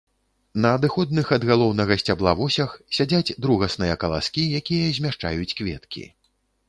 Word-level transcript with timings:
На 0.63 0.69
адыходных 0.77 1.27
ад 1.37 1.43
галоўнага 1.49 1.97
сцябла 2.03 2.33
восях 2.39 2.73
сядзяць 3.01 3.35
другасныя 3.47 3.99
каласкі, 4.05 4.49
якія 4.61 4.89
змяшчаюць 5.01 5.55
кветкі. 5.61 6.03